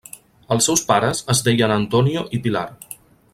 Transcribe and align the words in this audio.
Els 0.55 0.69
seus 0.69 0.81
pares 0.87 1.21
es 1.35 1.43
deien 1.49 1.75
Antonio 1.77 2.25
i 2.39 2.41
Pilar. 2.47 2.65